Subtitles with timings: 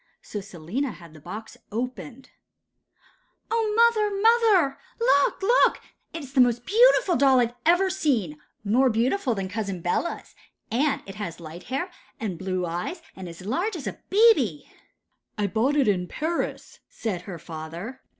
[0.23, 2.31] So Selina had the box opened.
[3.51, 4.79] 'Oh, mother, mother!
[4.99, 5.79] look, look!
[6.11, 10.33] It is the most beautiful doll I have ever seen—more beautiful than Cousin Bella's,
[10.71, 14.67] and it has light hair and blue eyes, and is as large as a baby.'
[15.37, 18.01] 'I bought it in Paris,' said her father.